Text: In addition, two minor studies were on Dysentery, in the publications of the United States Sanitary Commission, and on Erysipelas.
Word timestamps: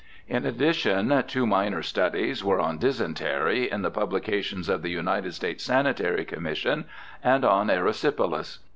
In 0.27 0.47
addition, 0.47 1.23
two 1.27 1.45
minor 1.45 1.83
studies 1.83 2.43
were 2.43 2.59
on 2.59 2.79
Dysentery, 2.79 3.69
in 3.71 3.83
the 3.83 3.91
publications 3.91 4.67
of 4.67 4.81
the 4.81 4.89
United 4.89 5.35
States 5.35 5.63
Sanitary 5.63 6.25
Commission, 6.25 6.85
and 7.23 7.45
on 7.45 7.69
Erysipelas. 7.69 8.57